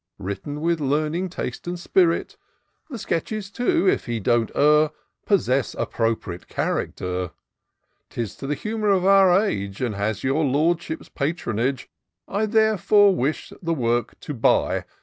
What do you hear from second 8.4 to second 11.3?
the humour of our age. And has your Lordship's